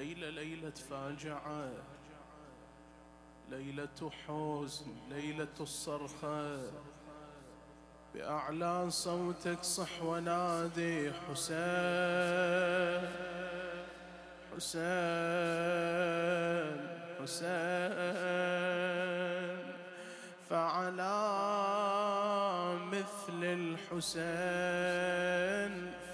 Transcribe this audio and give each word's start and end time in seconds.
ليلة 0.00 0.30
ليلة 0.30 0.70
فاجعة 0.90 1.70
ليلة 3.50 4.10
حزن 4.26 4.86
ليلة 5.10 5.56
الصرخة. 5.60 6.72
بأعلى 8.14 8.90
صوتك 8.90 9.62
صح 9.62 10.02
ونادي 10.02 11.12
حسين 11.12 13.08
حسين 14.56 14.80
حسين. 17.20 17.60
فعلى 20.50 21.16
مثل 22.92 23.44
الحسين 23.44 24.52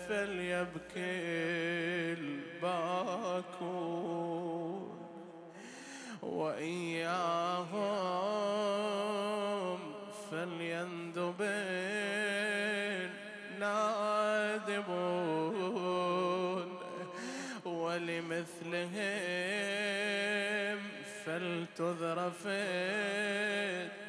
فليبكي. 0.09 1.96
الباكون 3.37 4.97
وإياهم 6.23 7.77
فليندب 10.31 11.43
نادبون 13.61 15.17
ولمثلهم 17.65 18.97
فلتذرف 21.25 22.43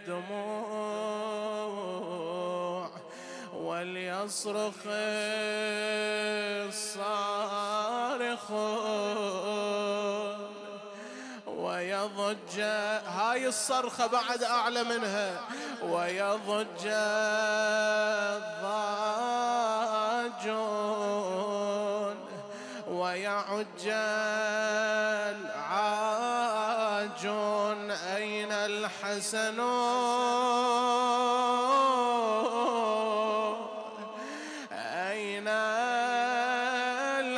الدموع 0.07 0.47
وليصرخ 3.53 4.87
ويضج 11.47 12.59
هاي 13.07 13.47
الصرخة 13.47 14.07
بعد 14.07 14.43
أعلى 14.43 14.83
منها. 14.83 15.39
ويضج 15.83 16.87
الضاجون. 18.37 18.67
ويعج 22.87 23.87
العاجون. 25.37 25.97
أين 27.91 28.51
الحسنون 28.51 29.97
أين 34.71 35.47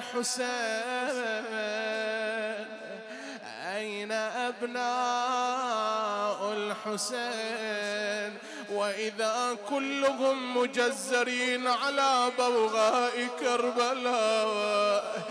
الحسين؟ 0.10 0.89
الحسين 6.90 8.38
وإذا 8.72 9.58
كلهم 9.70 10.58
مجزرين 10.58 11.68
على 11.68 12.32
بوغاء 12.38 13.28
كربلاء 13.40 15.22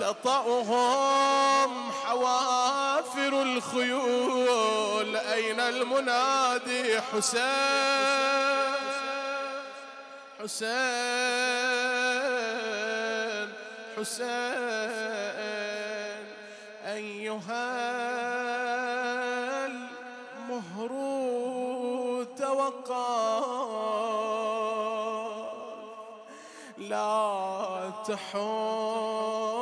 تطأهم 0.00 1.92
حوافر 1.92 3.42
الخيول. 3.42 5.16
أين 5.16 5.60
المنادي 5.60 7.00
حسين؟ 7.00 7.42
حسين 10.42 10.78
حسين. 13.96 14.68
أيها 16.86 17.77
تحوم 28.08 29.58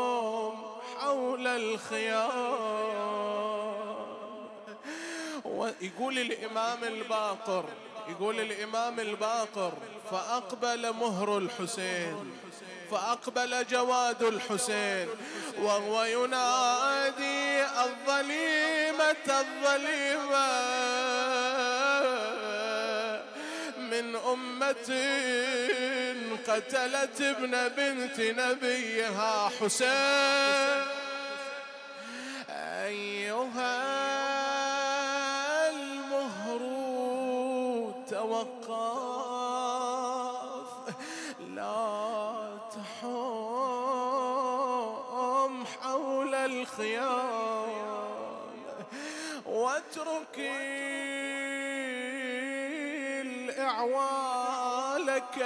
حول 0.96 1.46
الخيام. 1.46 2.86
ويقول 5.44 6.18
الإمام 6.18 6.84
الباقر 6.84 7.64
يقول 8.08 8.40
الإمام 8.40 9.00
الباقر 9.00 9.72
فأقبل 10.10 10.92
مهر 10.92 11.38
الحسين 11.38 12.38
فأقبل 12.90 13.66
جواد 13.66 14.22
الحسين 14.22 15.08
وهو 15.62 16.04
ينادي 16.04 17.64
الظليمة 17.64 19.26
الظليمة. 19.28 20.46
من 23.96 24.16
أمة 24.16 24.88
قتلت 26.48 27.20
ابن 27.20 27.68
بنت 27.68 28.20
نبيها 28.20 29.48
حسين. 29.60 30.86
أيها 32.84 33.82
المهر 35.70 36.60
توقف 38.10 38.96
لا 41.54 42.58
تحوم 42.74 44.26
حول 45.66 46.34
الخيام 46.34 47.66
واتركي 49.46 50.75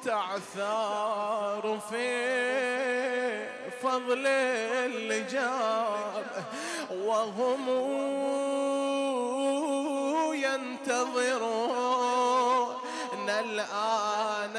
تعثار 0.04 1.78
في 1.90 2.06
فضل 3.82 4.26
اللجام 4.26 6.24
وهم 6.90 7.68
ينتظرون 10.34 11.85
الآن 13.40 14.56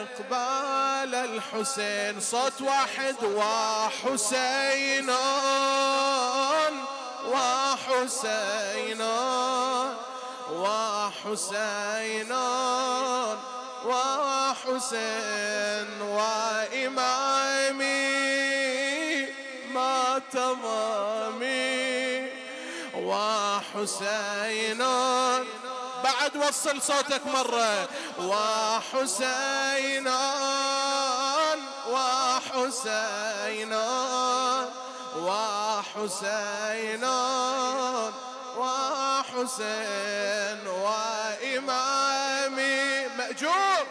إقبال 0.00 1.14
الحسين 1.14 2.20
صوت 2.20 2.60
واحد 2.60 3.16
وحسين 3.24 5.10
وحسين 7.32 9.02
وحسين 10.52 12.32
وحسين 13.86 15.88
وإمامي 16.02 17.90
ما 19.74 20.20
تضامي 20.32 22.28
وحسين 22.94 24.82
بعد 26.20 26.36
وصل 26.36 26.82
صوتك 26.82 27.26
مرة. 27.26 27.88
وحسين 28.18 30.08
وحسين 31.88 33.72
وحسين 35.16 37.04
وحسين 38.56 39.80
وإمامي 40.84 41.98
مأجور. 43.18 43.86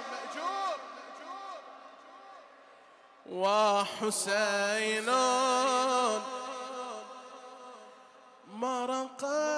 وحسين 3.29 5.09
مرق 8.53 9.48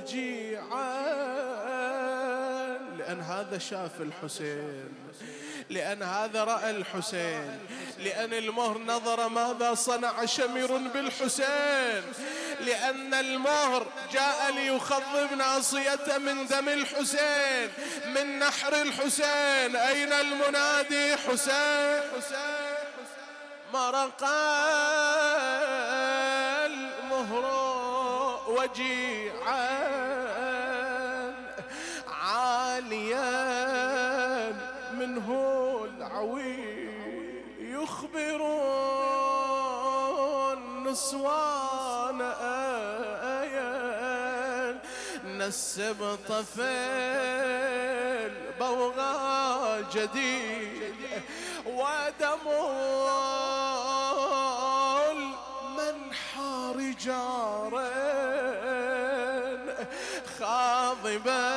وجيعا 0.00 1.20
لأن 2.98 3.20
هذا 3.20 3.58
شاف 3.58 4.00
الحسين 4.00 4.94
لأن 5.70 6.02
هذا 6.02 6.44
رأى 6.44 6.70
الحسين 6.70 7.58
لأن 7.98 8.32
المهر 8.32 8.78
نظر 8.78 9.28
ماذا 9.28 9.74
صنع 9.74 10.24
شمر 10.24 10.76
بالحسين 10.94 12.02
لأن 12.60 13.14
المهر 13.14 13.86
جاء 14.12 14.52
ليخضب 14.52 15.32
ناصية 15.38 16.18
من 16.18 16.46
دم 16.46 16.68
الحسين 16.68 17.68
من 18.14 18.38
نحر 18.38 18.82
الحسين. 18.82 19.76
أين 19.76 20.12
المنادي 20.12 21.16
حسين؟ 21.16 22.00
مرق 23.72 24.24
المهر 26.66 27.44
وجيعا. 28.48 29.39
آيان. 43.42 44.78
نسب 45.24 46.18
طفل 46.28 46.60
بوغى 48.60 49.84
جديد 49.94 50.94
ودم 51.66 52.44
المنحى 55.10 56.72
رجارا 56.76 57.90
خاضبا 60.38 61.50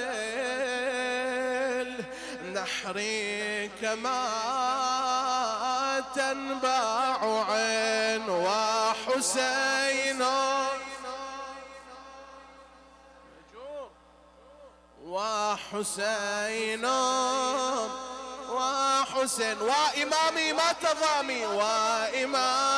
النحر 2.42 2.98
كما 3.81 4.24
تنبع 6.15 7.18
عين 7.50 8.30
وحسين. 8.30 10.24
وحسين 15.06 16.86
وحسين. 18.50 19.57
وإمامي 19.62 20.54
ما 20.54 20.71
تضامي 20.71 21.45
وإمامي 21.45 22.77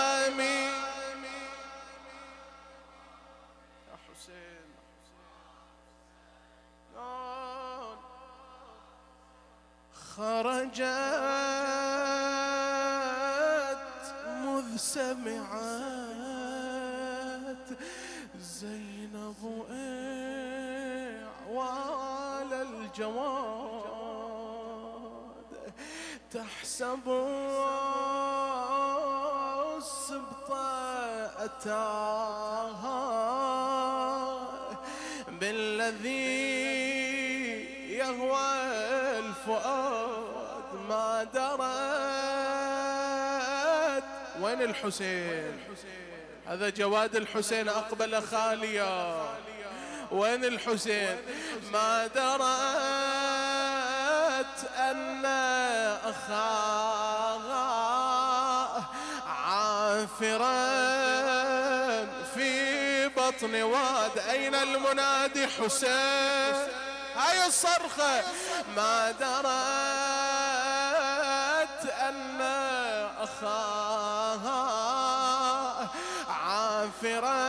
خرجت 10.20 10.84
مذ 14.44 14.78
سمعت 14.78 15.48
زينب 18.40 19.42
وعلى 21.50 22.62
الجواد 22.62 23.94
تحسب 26.32 27.06
السبط 29.78 30.52
أتاها 31.40 33.00
بالذي 35.28 36.50
يهوى 37.90 38.50
الفؤاد. 39.20 39.89
وين 44.60 44.70
الحسين. 44.70 45.60
هذا 46.48 46.70
جواد 46.70 47.16
الحسين 47.16 47.70
أقبل 47.70 48.22
خاليا. 48.22 49.22
وين 50.12 50.46
الحسين؟ 50.46 51.18
ما 51.74 52.08
درت 52.08 52.40
أن 54.78 55.26
أخاها 56.06 57.70
عافرا 59.28 60.60
في 62.36 63.08
بطن 63.08 63.62
واد. 63.62 64.18
أين 64.30 64.56
المنادي 64.56 65.48
حسين؟ 65.48 66.68
هاي 67.16 67.46
الصرخة. 67.48 68.24
ما 68.76 69.12
درت 69.12 69.40
أن 72.00 72.59
أخاها 73.20 74.60
عافرا 76.30 77.40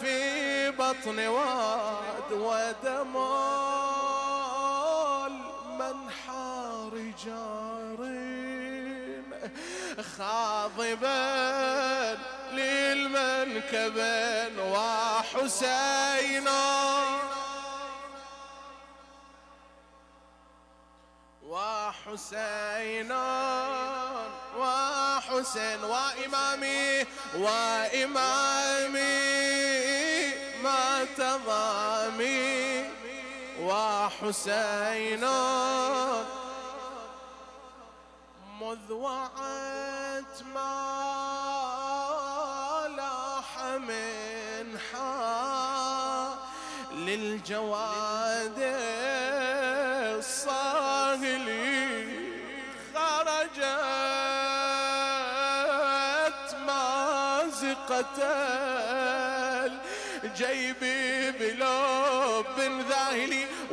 في 0.00 0.70
بطن 0.70 1.18
واد 1.26 2.32
ودم 2.32 3.16
المنحى 5.26 6.90
رجارين 6.92 8.12
خاضبا 10.18 11.22
للمنكبين 12.52 13.92
وحسينا. 14.72 16.22
وحسين 22.06 23.12
وحسين 24.58 25.84
وإمامي 25.84 27.06
وإمامي 27.34 28.98
ما 30.62 31.04
تضامي 31.16 32.84
وحسين 33.60 35.24
مذ 38.60 38.92
وعت 38.92 40.42
ما 40.54 40.72
لاح 42.96 43.64
من 43.78 44.78
حا 44.78 46.34
للجواد 46.92 48.01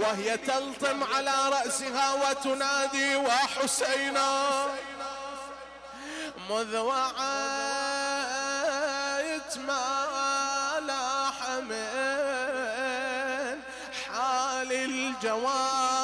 وهي 0.09 0.37
تلطم 0.37 1.03
على 1.03 1.35
رأسها 1.49 2.13
وتنادي 2.13 3.15
وحسينا 3.15 4.65
مذ 6.49 6.77
وعيت 6.77 7.17
ما 9.67 10.79
لاح 10.87 11.49
من 11.49 11.99
حال 14.07 14.71
الجواد 14.71 16.03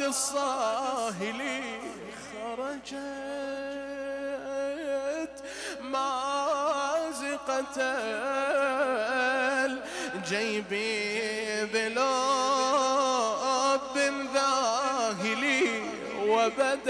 الصاهلي 0.00 1.80
خرجت 2.32 2.96
مازقة 5.80 7.76
الجيب 10.14 10.68
بلب 11.72 12.25
وبدت 16.58 16.86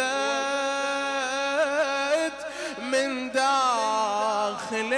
من 2.79 3.31
داخل 3.33 4.95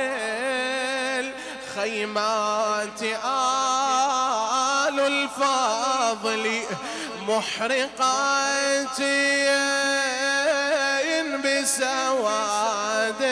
الخيمات. 1.77 3.03
آل 3.25 5.01
الفاضل 5.01 6.63
محرقات 7.29 9.01
بسواد 11.45 13.23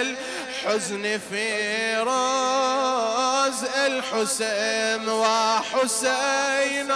الحزن 0.00 1.20
في 1.30 1.96
راز 1.96 3.64
الحسين 3.64 5.08
وحسين 5.08 6.92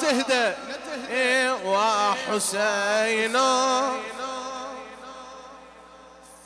تهدى. 0.00 0.54
إيه 1.10 1.52
وحسين 1.64 3.36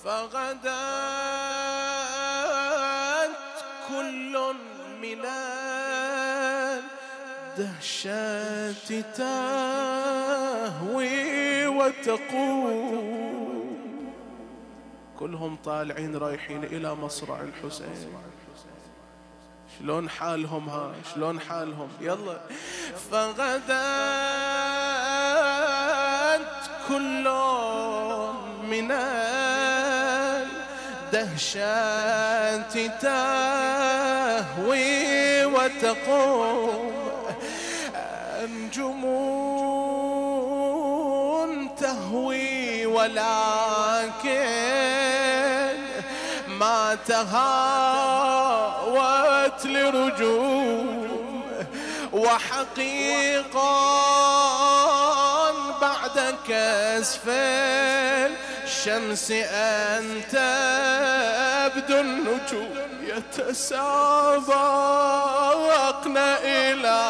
فغدت 0.04 0.68
كل 3.88 4.34
من 5.02 5.22
الدهشة 7.58 9.02
تهوي 9.16 11.16
وتقول. 11.66 12.92
كلهم 15.18 15.56
طالعين 15.64 16.16
رايحين 16.16 16.64
إلى 16.64 16.94
مصرع 16.94 17.40
الحسين. 17.40 18.14
شلون 19.78 20.08
حالهم 20.08 20.68
ها؟ 20.68 20.92
شلون 21.14 21.40
حالهم؟ 21.40 21.88
يلا. 22.00 22.40
فغدت 23.10 23.70
كل 26.88 27.28
من 28.70 28.92
الدهشات 31.12 32.78
تهوي 33.02 34.92
وتقوم. 35.44 36.92
أنجم 38.42 39.02
تهوي 41.80 42.86
ولكن 42.86 44.71
ما 46.62 46.98
تهاوت 47.06 48.52
لرجوم 49.66 51.12
وحقيقة 52.12 53.72
بعد 55.80 56.34
كسف 56.48 57.28
الشمس 58.64 59.30
أن 59.30 60.22
تبدو 60.30 62.00
النجوم 62.00 62.74
يتسابقن 63.02 63.76
إلى 66.44 67.00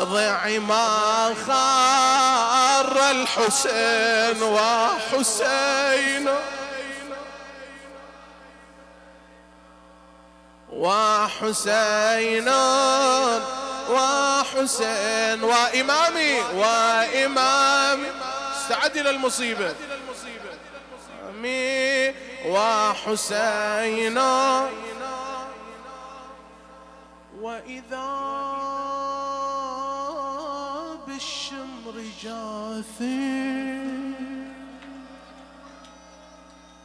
موضع 0.00 0.48
ما 0.58 1.34
خار 1.46 3.10
الحسين 3.10 4.42
وحسين. 4.42 6.28
وحسين 10.82 12.48
وحسين 13.94 15.38
وإمامي 15.42 16.32
وإمامي. 16.54 18.08
استعد 18.56 18.96
إلى 18.96 19.10
المصيبة. 19.10 19.74
وحسين. 22.46 24.18
وإذا 27.40 28.08
بالشمر 31.06 31.94
جاثي 32.22 33.42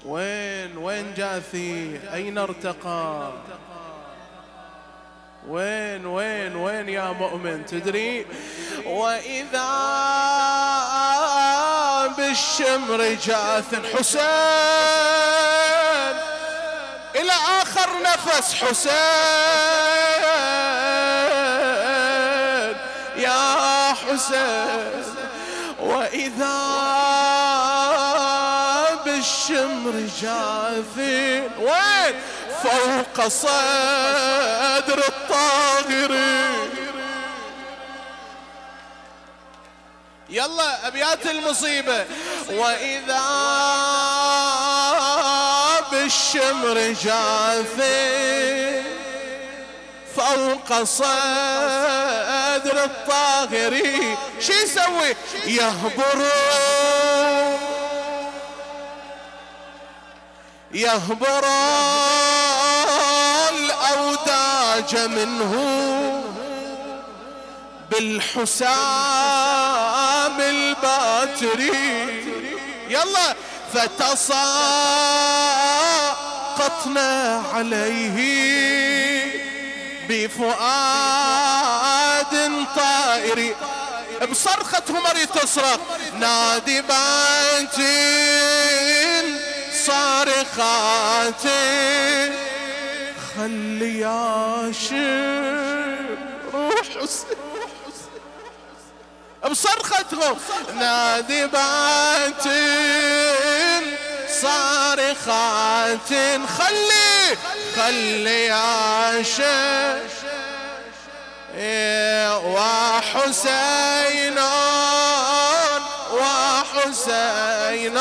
وين 0.05 0.77
وين 0.77 1.13
جاثي 1.13 1.99
أين 2.13 2.37
ارتقى؟ 2.37 3.31
وين 5.47 6.05
وين 6.05 6.55
وين 6.55 6.89
يا 6.89 7.11
مؤمن 7.11 7.65
تدري؟ 7.65 8.25
وإذا 8.85 9.67
بالشمر 12.17 13.17
جاث 13.25 13.75
حسين 13.95 14.25
إلى 17.15 17.33
آخر 17.61 17.89
نفس 18.03 18.53
حسين. 18.53 18.93
يا 23.17 23.93
حسين 23.93 25.03
وإذا 25.79 26.57
بالشمر 29.05 29.93
جاثين 30.21 31.49
وين؟ 31.59 32.15
فوق 32.63 33.27
صدر 33.27 34.99
الطاغرين. 35.07 36.69
يلا 40.29 40.87
أبيات 40.87 41.25
المصيبة. 41.25 42.05
وإذا 42.49 43.23
بالشمر 45.91 46.95
جاثي 47.03 48.83
فوق 50.15 50.83
صدر 50.83 51.07
الطاغري 52.83 54.17
شو 54.39 54.53
يسوي؟ 54.53 55.15
يهبر 55.45 56.25
يهبر 60.77 61.45
الأوداج 63.49 64.95
منه 64.95 65.53
بالحسام 67.91 68.57
الباتري 70.41 71.71
يلا 72.89 73.35
فتساقطنا 73.73 74.27
عليه 77.53 78.17
بفؤاد 80.09 81.07
طائري 82.75 83.55
بصرخة 84.31 84.83
همري 84.89 85.25
تصرخ 85.25 85.79
نادبات 86.19 87.75
صارخات 89.87 91.43
خلي 93.35 93.99
يا 93.99 94.81
روح 96.53 96.87
بصرختهم 99.51 100.37
نادبات 100.79 102.43
صارخات 104.41 106.09
خلي 106.57 107.37
خلي 107.75 108.45
يا 108.45 109.23
شير 109.23 110.07
وحسين 112.45 114.39
وحسين 116.11 117.97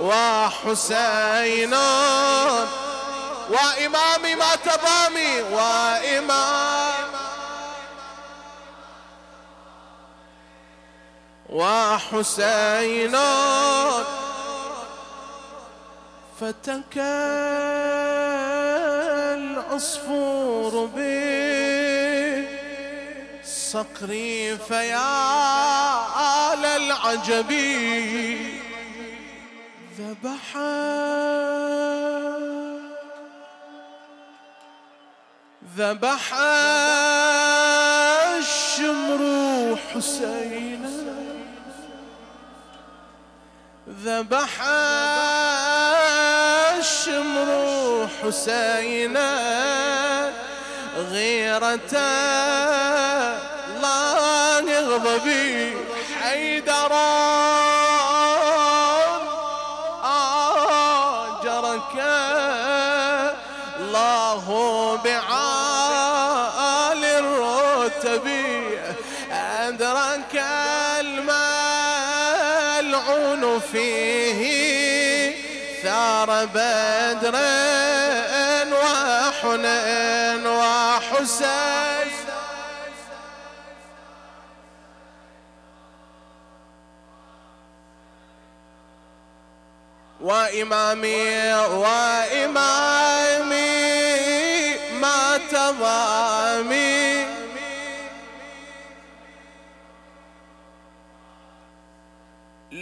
وحسين 0.00 1.74
وإمامي 3.50 4.34
ما 4.34 4.54
تبامي 4.64 5.40
وإمام 5.52 7.10
وحسين 11.48 13.16
فتكى 16.40 17.00
العصفور 19.34 20.90
بصقري 23.44 24.58
فيا 24.58 25.10
للعجب 26.54 27.50
ذبح 30.00 30.56
ذبح 35.76 36.34
الشمر 38.38 39.20
حسين 39.94 40.82
ذبح 44.04 44.54
الشمر 46.78 47.50
حسينا. 48.22 49.30
غيرة 50.96 51.94
بعالي 65.04 66.38
الرتب 67.18 68.26
أدرك 69.32 70.34
الملعون 72.60 73.60
فيه. 73.72 74.40
ثار 75.82 76.44
بدر 76.44 77.36
وحنين 78.72 80.46
وحسين. 80.46 81.80
وإمامي 90.20 91.54
وإمامي 91.54 92.99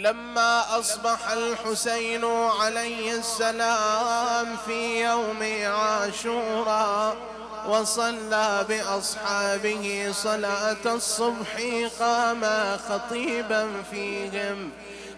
لما 0.09 0.79
أصبح 0.79 1.31
الحسين 1.31 2.25
عليه 2.61 3.13
السلام 3.13 4.55
في 4.65 5.03
يوم 5.03 5.39
عاشوراء 5.65 7.15
وصلى 7.67 8.65
بأصحابه 8.69 10.11
صلاة 10.11 10.85
الصبح 10.85 11.61
قام 11.99 12.45
خطيبا 12.89 13.83
فيهم 13.91 14.71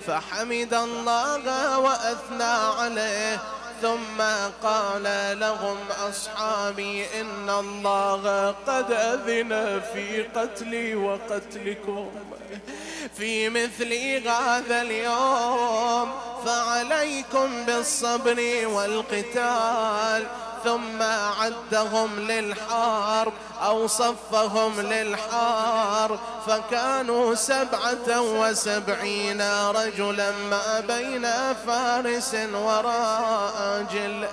فحمد 0.08 0.74
الله 0.74 1.80
وأثنى 1.80 2.54
عليه 2.80 3.38
ثم 3.82 4.22
قال 4.64 5.40
لهم 5.40 5.78
أصحابي 6.10 7.06
إن 7.22 7.50
الله 7.50 8.56
قد 8.68 8.92
أذن 8.92 9.82
في 9.94 10.24
قتلي 10.24 10.96
وقتلكم 10.96 12.12
في 13.18 13.50
مثل 13.50 13.94
هذا 14.28 14.82
اليوم. 14.82 16.12
فعليكم 16.46 17.66
بالصبر 17.66 18.68
والقتال. 18.68 20.28
ثم 20.64 21.02
عدهم 21.42 22.20
للحرب 22.20 23.34
أو 23.62 23.88
صفهم 23.88 24.82
للحرب. 24.82 26.20
فكانوا 26.48 27.36
سبعة 27.36 28.22
وسبعين 28.22 29.42
رجلا 29.72 30.32
ما 30.32 30.80
بين 30.80 31.28
فارس 31.68 32.36
وراجل 32.54 34.28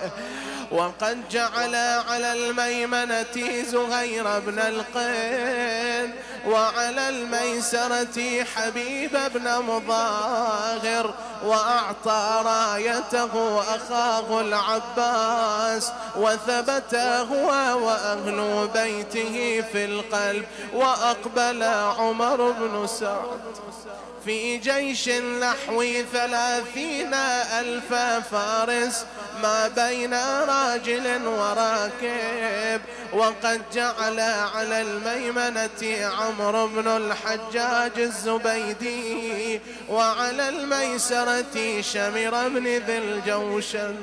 وقد 0.71 1.29
جعل 1.29 1.75
على 2.09 2.33
الميمنة 2.33 3.63
زهير 3.63 4.39
بن 4.39 4.59
القين 4.59 6.15
وعلى 6.47 7.09
الميسرة 7.09 8.45
حبيب 8.55 9.19
بن 9.35 9.59
مظاهر 9.59 11.15
وأعطى 11.45 12.43
رايته 12.45 13.61
أخاه 13.61 14.41
العباس 14.41 15.93
وثبت 16.17 16.95
هو 16.95 17.49
وأهل 17.87 18.69
بيته 18.75 19.65
في 19.73 19.85
القلب 19.85 20.45
وأقبل 20.75 21.63
عمر 21.99 22.51
بن 22.51 22.87
سعد 22.87 23.41
في 24.25 24.59
جيش 24.59 25.09
نحو 25.09 25.85
ثلاثين 26.13 27.15
ألف 27.59 27.95
فارس 28.31 29.05
ما 29.43 29.69
بين 29.69 30.15
راجل 30.49 31.27
وراكب 31.27 32.81
وقد 33.13 33.63
جعل 33.73 34.21
على 34.55 34.81
الميمنة 34.81 36.09
عمرو 36.29 36.67
بن 36.67 36.89
الحجاج 36.89 37.99
الزبيدي 37.99 39.61
وعلى 39.89 40.49
الميسرة 40.49 41.81
شمر 41.81 42.49
بن 42.49 42.67
ذي 42.67 42.99
الجوشن 42.99 43.97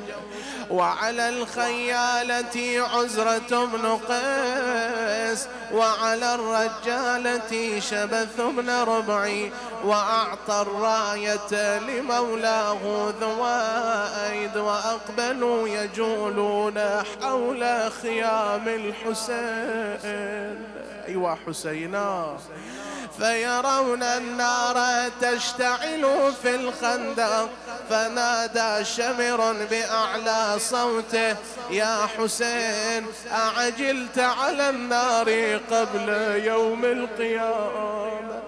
وعلى 0.69 1.29
الخيالة 1.29 2.87
عزرة 2.93 3.65
بن 3.65 3.97
قيس 3.97 5.47
وعلى 5.73 6.35
الرجالة 6.35 7.79
شبث 7.79 8.41
بن 8.41 8.69
ربعي 8.69 9.51
وأعطى 9.83 10.61
الراية 10.61 11.79
لمولاه 11.79 13.13
ذوائد 13.21 14.57
وأقبلوا 14.57 15.67
يجولون 15.67 16.79
حول 17.21 17.91
خيام 18.01 18.67
الحسين. 18.67 20.05
أيوا 21.07 21.35
حسينا. 21.47 22.37
فيرون 23.17 24.03
النار 24.03 25.09
تشتعل 25.21 26.33
في 26.41 26.55
الخندق 26.55 27.49
فنادى 27.89 28.85
شمر 28.85 29.53
بأعلى 29.69 30.59
صوته 30.59 31.35
يا 31.69 32.07
حسين 32.17 33.05
أعجلت 33.31 34.19
على 34.19 34.69
النار 34.69 35.59
قبل 35.71 36.09
يوم 36.45 36.85
القيامة؟ 36.85 38.39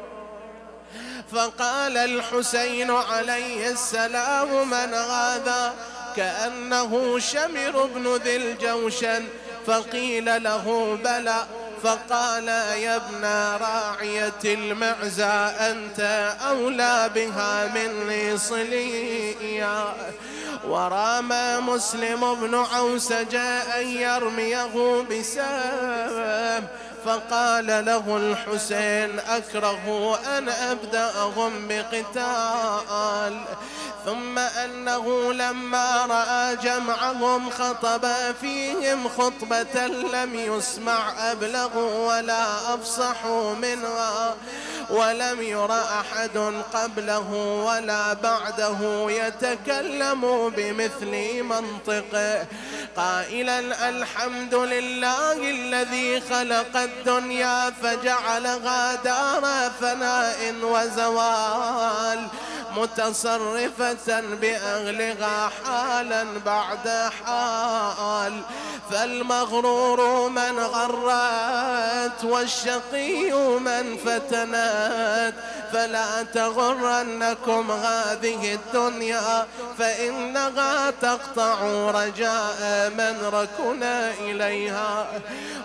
فقال 1.32 1.98
الحسين 1.98 2.92
عليه 2.92 3.70
السلام 3.70 4.70
من 4.70 4.94
هذا؟ 4.94 5.74
كأنه 6.16 7.20
شمر 7.20 7.86
بن 7.96 8.16
ذي 8.16 8.36
الجوشن 8.36 9.24
فقيل 9.68 10.44
له 10.44 10.98
بلى. 11.04 11.46
فقال 11.84 12.48
يا 12.48 12.96
ابن 12.96 13.24
راعية 13.64 14.44
المعزى 14.46 15.52
أنت 15.72 16.00
أولى 16.50 17.10
بها 17.16 17.68
مني 17.76 18.38
صليا 18.38 19.94
ورام 20.68 21.30
مسلم 21.70 22.36
بن 22.36 22.56
عوس 22.56 23.14
جاء 23.14 23.82
أن 23.82 23.88
يرميه 23.88 25.06
بسام. 25.12 26.68
فقال 27.06 27.68
له 27.86 28.18
الحسين 28.18 29.20
أكره 29.20 30.20
أن 30.38 30.50
أبدأهم 30.50 31.68
بقتال. 31.68 33.42
ثم 34.08 34.40
أنه 34.40 35.34
لما 35.34 36.06
رأى 36.06 36.56
جمعهم 36.56 37.50
خطب 37.50 38.08
فيهم 38.42 39.10
خطبة 39.10 39.88
لم 39.88 40.36
يسمع 40.36 41.32
أبلغ 41.32 41.78
ولا 41.78 42.74
أفصح 42.74 43.26
منها 43.62 44.36
ولم 44.90 45.42
ير 45.42 45.72
أحد 45.72 46.38
قبله 46.74 47.32
ولا 47.68 48.14
بعده 48.14 49.08
يتكلم 49.12 50.50
بمثل 50.58 51.44
منطقه 51.44 52.46
قائلا 52.96 53.90
الحمد 53.90 54.56
لله 54.56 55.34
الذي 55.34 56.22
خلق 56.22 56.78
الدنيا 56.78 57.74
فجعلها 57.84 58.96
دار 58.96 59.72
فناء 59.82 60.56
وزوال 60.64 62.28
متصرفة 62.78 63.97
بأهلها 64.42 65.52
حالا 65.64 66.26
بعد 66.46 67.12
حال. 67.26 68.42
فالمغرور 68.92 70.30
من 70.30 70.60
غرت 70.60 72.24
والشقي 72.24 73.32
من 73.60 73.98
فتنت. 74.06 75.34
فلا 75.74 76.24
تغرنكم 76.24 77.72
هذه 77.72 78.54
الدنيا 78.54 79.48
فإنها 79.78 80.92
تقطع 80.92 81.62
رجاء 81.92 82.90
من 82.90 83.16
ركنا 83.34 84.12
إليها. 84.14 85.08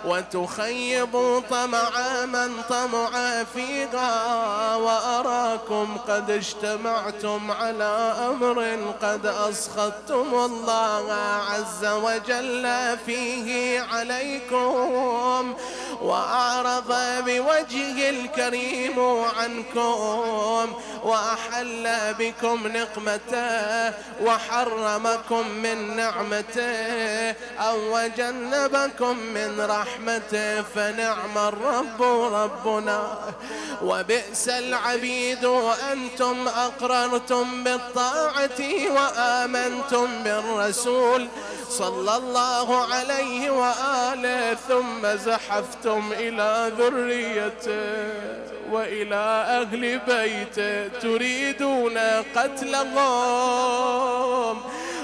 وتخيب 0.05 1.43
طمع 1.49 1.91
من 2.25 2.51
طمع 2.69 3.43
فيها 3.53 4.75
وأراكم 4.75 5.97
قد 6.07 6.31
اجتمعتم 6.31 7.51
على 7.51 8.15
أمر 8.29 8.77
قد 9.01 9.25
أسخطتم 9.25 10.33
الله 10.33 11.13
عز 11.49 11.85
وجل 11.85 12.97
فيه 13.05 13.81
عليكم. 13.81 15.55
وأعرض 16.01 16.93
بوجهه 17.25 18.09
الكريم 18.09 19.23
عنكم 19.37 19.92
وأحل 21.03 22.13
بكم 22.19 22.67
نقمته 22.67 23.93
وحرمكم 24.21 25.47
من 25.47 25.95
نعمته 25.95 27.31
أو 27.59 27.77
وجنبكم 27.95 29.17
من 29.17 29.61
رحمته 29.61 30.61
فنعم 30.61 31.37
الرب 31.37 32.01
ربنا 32.33 33.17
وبئس 33.83 34.49
العبيد 34.49 35.45
أنتم 35.91 36.47
أقررتم 36.47 37.63
بالطاعة 37.63 38.59
وآمنتم 38.89 40.23
بالرسول 40.23 41.27
صلى 41.69 42.17
الله 42.17 42.93
عليه 42.93 43.49
وآله 43.49 44.53
ثم 44.53 45.15
زحفتم 45.15 46.11
إلى 46.11 46.71
ذريته 46.77 48.62
وإلى 48.73 49.45
أهل 49.61 49.99
بيته 50.07 50.87
تريدون 50.87 51.97
قتلهم 52.35 53.53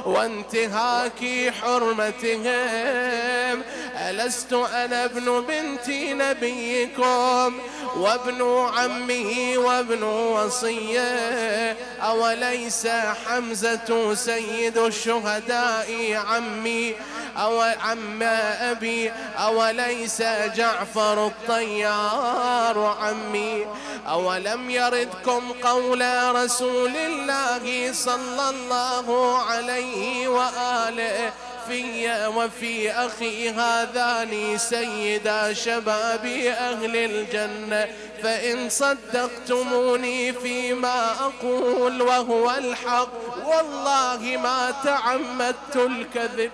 وانتهاك 0.10 1.54
حرمتهم. 1.62 3.63
ألست 3.95 4.54
أنا 4.54 5.06
ابن 5.06 5.41
بنت 5.41 5.89
نبيكم 5.89 7.60
وابن 7.95 8.69
عمه 8.78 9.54
وابن 9.58 10.04
وصيه؟ 10.04 11.78
أوليس 12.02 12.88
حمزة 13.26 14.13
سيد 14.13 14.78
الشهداء 14.78 16.13
عمي 16.13 16.95
أو 17.38 17.62
عم 17.62 18.24
أبي؟ 18.24 19.12
أوليس 19.38 20.22
جعفر 20.56 21.28
الطيار 21.28 22.98
عمي؟ 23.02 23.65
أولم 24.10 24.69
يردكم 24.69 25.54
قول 25.63 26.02
رسول 26.36 26.95
الله 26.95 27.93
صلى 27.93 28.50
الله 28.50 29.38
عليه 29.38 30.28
وآله 30.28 31.34
في 31.67 32.28
وفي 32.28 32.91
أخي 32.91 33.50
هذان 33.50 34.58
سيدا 34.58 35.54
شباب 35.54 36.26
أهل 36.48 36.95
الجنة 36.95 37.88
فإن 38.24 38.69
صدقتموني 38.69 40.34
فيما 40.34 41.12
أقول 41.12 42.02
وهو 42.02 42.52
الحق 42.52 43.48
والله 43.48 44.38
ما 44.43 44.74
تعمدت 44.84 45.76
الكذب. 45.76 46.52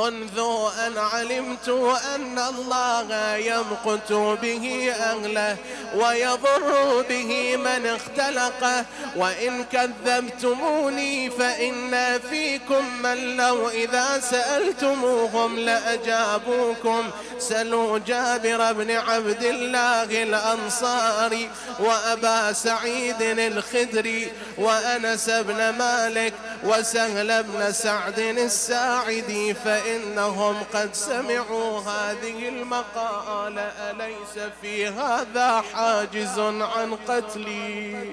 منذ 0.00 0.38
أن 0.86 0.98
علمت 0.98 1.68
أن 2.14 2.38
الله 2.38 3.36
يمقت 3.36 4.12
به 4.12 4.92
أهله 4.92 5.56
ويضر 5.94 7.04
به 7.08 7.56
من 7.56 7.86
اختلقه 7.86 8.84
وإن 9.16 9.64
كذبتموني 9.64 11.30
فإن 11.30 12.20
فيكم 12.30 12.84
من 13.02 13.36
لو 13.36 13.68
إذا 13.68 14.20
سألتموهم 14.20 15.58
لأجابوكم. 15.58 17.10
سلوا 17.38 17.98
جابر 17.98 18.72
بن 18.72 18.90
عبد 18.90 19.42
الله 19.42 20.22
الأنصاري 20.22 21.50
وأبا 21.78 22.52
سعيد 22.52 23.22
الخدري 23.22 24.32
وأنس 24.58 25.30
بن 25.30 25.70
مالك 25.70 26.34
وسهل 26.64 27.42
بن 27.42 27.72
سعد 27.72 28.18
الساعدي. 28.18 29.54
فإنهم 29.90 30.56
قد 30.74 30.94
سمعوا 30.94 31.80
هذه 31.80 32.48
المقالة 32.48 33.62
أليس 33.62 34.44
في 34.62 34.86
هذا 34.86 35.64
حاجز 35.74 36.38
عن 36.38 36.98
قتلي؟ 37.08 38.06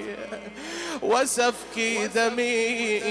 وسفك 1.01 1.79
دمي 2.15 3.01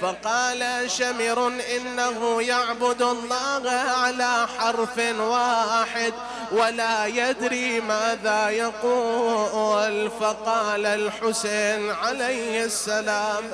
فقال 0.00 0.90
شمر 0.90 1.52
إنه 1.76 2.42
يعبد 2.42 3.02
الله 3.02 3.70
على 3.70 4.46
حرف 4.58 4.98
واحد. 5.18 6.12
ولا 6.52 7.06
يدري 7.06 7.80
ماذا 7.80 8.50
يقول. 8.50 10.10
فقال 10.20 10.86
الحسين 10.86 11.90
عليه 11.90 12.64
السلام 12.64 13.44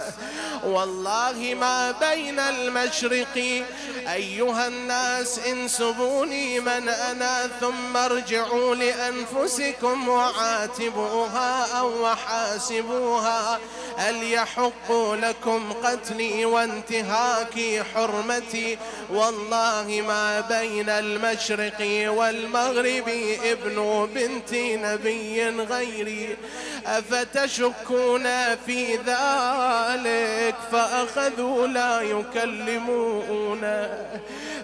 والله 0.64 1.56
ما 1.60 1.90
بين 1.90 2.38
المشرق 2.38 3.64
أيها 4.08 4.66
الناس 4.68 5.38
انسبوني 5.38 6.60
من 6.60 6.88
أنا 6.88 7.50
ثم 7.60 7.96
ارجعوا 7.96 8.74
لأنفسكم 8.74 10.08
وعاتبوها 10.08 11.78
أو 11.78 12.02
وحاسبوها 12.02 13.58
هل 13.96 14.32
يحق 14.32 14.92
لكم 15.12 15.72
قتلي 15.72 16.44
وانتهاك 16.44 17.84
حرمتي؟ 17.94 18.78
والله 19.10 20.02
ما 20.06 20.40
بين 20.40 20.88
المشرق 20.88 22.08
والمغرب. 22.10 22.89
ابن 22.98 24.08
بنت 24.14 24.54
نبي 24.54 25.48
غيري 25.48 26.36
أفتشكون 26.86 28.22
في 28.66 28.96
ذلك؟ 28.96 30.54
فأخذوا 30.72 31.66
لا 31.66 32.00
يكلمون. 32.00 33.60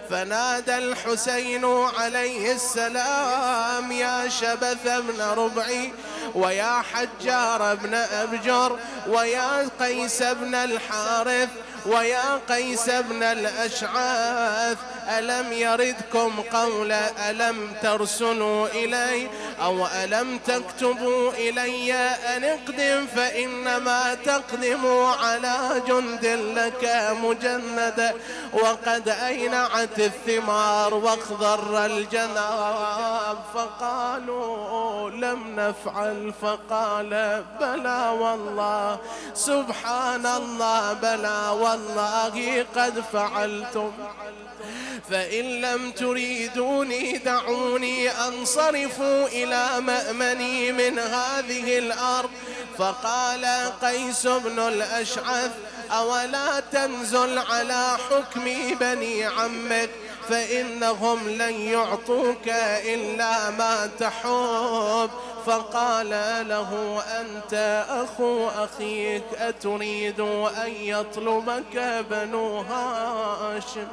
فنادى 0.09 0.77
الحسين 0.77 1.65
عليه 1.99 2.51
السلام 2.51 3.91
يا 3.91 4.29
شبث 4.29 4.87
ابن 4.87 5.21
ربعي 5.21 5.93
ويا 6.35 6.83
حجار 6.93 7.71
ابن 7.71 7.93
أبجر 7.93 8.79
ويا 9.07 9.69
قيس 9.79 10.21
ابن 10.21 10.55
الحارث 10.55 11.49
ويا 11.87 12.39
قيس 12.49 12.89
بن 12.89 13.23
الأشعاث 13.23 14.77
ألم 15.09 15.53
يردكم 15.53 16.41
قول 16.53 16.91
ألم 17.29 17.73
ترسلوا 17.83 18.67
إلي؟ 18.67 19.29
أو 19.61 19.87
ألم 20.03 20.37
تكتبوا 20.37 21.31
إلي 21.31 21.93
أن 22.35 22.43
اقدم؟ 22.43 23.07
فإنما 23.15 24.15
تقدم 24.15 25.03
على 25.21 25.81
جند 25.87 26.25
لك 26.57 27.13
مجند. 27.23 28.13
وقد 28.53 29.09
أينعت 29.09 29.99
الثمار 29.99 30.93
واخضر 30.93 31.85
الجناب 31.85 33.37
فقالوا 33.53 35.09
لم 35.09 35.55
نفعل 35.55 36.33
فقال 36.41 37.43
بلى 37.59 38.09
والله 38.19 38.99
سبحان 39.33 40.25
الله 40.25 40.93
بلى 40.93 41.49
والله. 41.51 41.76
قد 42.75 43.03
فعلتم. 43.13 43.91
فإن 45.09 45.61
لم 45.61 45.91
تريدوني 45.91 47.17
دعوني 47.17 48.09
أنصرف 48.09 49.01
إلى 49.01 49.81
مأمني 49.81 50.71
من 50.71 50.99
هذه 50.99 51.77
الأرض. 51.77 52.29
فقال 52.77 53.45
قيس 53.81 54.27
بن 54.27 54.59
الأشعث 54.59 55.51
أولا 55.91 56.59
تنزل 56.59 57.37
على 57.37 57.97
حكم 58.09 58.75
بني 58.79 59.25
عمك؟ 59.25 59.89
فإنهم 60.29 61.29
لن 61.29 61.53
يعطوك 61.53 62.47
إلا 62.85 63.49
ما 63.49 63.89
تحب. 63.99 65.09
فقال 65.45 66.09
له 66.47 67.01
أنت 67.19 67.85
أخو 67.89 68.47
أخيك 68.47 69.23
أتريد 69.37 70.19
أن 70.19 70.71
يطلبك 70.81 72.05
بنو 72.11 72.57
هاشم؟ 72.57 73.87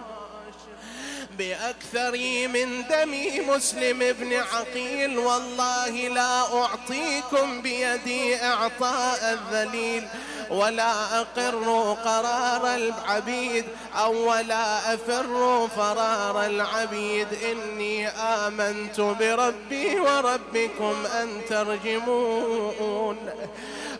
بأكثر 1.38 2.18
من 2.48 2.84
دم 2.90 3.14
مسلم 3.48 3.98
بن 3.98 4.32
عقيل 4.32 5.18
والله 5.18 5.90
لا 5.90 6.40
أعطيكم 6.62 7.62
بيدي 7.62 8.44
إعطاء 8.44 9.38
الذليل. 9.38 10.04
ولا 10.50 11.20
أقر 11.20 11.96
قرار 12.04 12.74
العبيد 12.74 13.64
أو 13.98 14.30
ولا 14.30 14.94
أفر 14.94 15.68
فرار 15.76 16.46
العبيد. 16.46 17.28
إني 17.50 18.08
آمنت 18.08 19.00
بربي 19.00 20.00
وربكم 20.00 21.06
أن 21.06 21.40
ترجمون. 21.48 23.16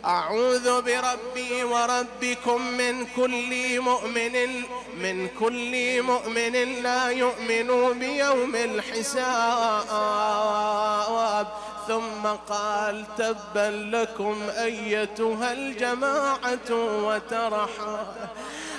أعوذ 0.05 0.81
بربي 0.81 1.63
وربكم 1.63 2.61
من 2.61 3.05
كل 3.15 3.81
مؤمن 3.81 4.63
من 4.97 5.27
كل 5.39 6.03
مؤمن 6.03 6.83
لا 6.83 7.09
يؤمن 7.09 7.99
بيوم 7.99 8.55
الحساب. 8.55 9.85
ثم 11.87 12.27
قال 12.49 13.05
تبا 13.17 13.71
لكم 13.95 14.49
أيتها 14.49 15.53
الجماعة 15.53 16.69
وترحا. 17.05 18.15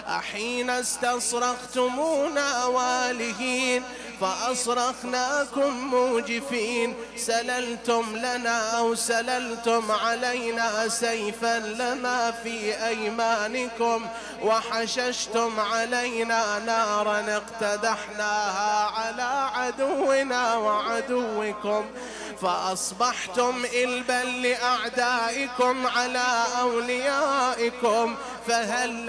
أحين 0.09 0.71
استصرختمونا 0.71 2.64
والهين 2.64 3.83
فأصرخناكم 4.21 5.71
موجفين 5.90 6.95
سللتم 7.16 8.16
لنا 8.16 8.79
أو 8.79 8.95
سللتم 8.95 9.92
علينا 9.92 10.88
سيفا 10.88 11.59
لنا 11.59 12.31
في 12.31 12.87
أيمانكم 12.87 14.07
وحششتم 14.42 15.61
علينا 15.61 16.59
نارا 16.59 17.25
اقتدحناها 17.37 18.85
على 18.85 19.51
عدونا 19.55 20.57
وعدوكم 20.57 21.85
فأصبحتم 22.42 23.64
إلبا 23.75 24.25
لأعدائكم 24.25 25.87
على 25.87 26.45
أوليائكم 26.61 28.14
فهل 28.49 29.07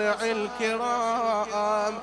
الكرام. 0.00 1.94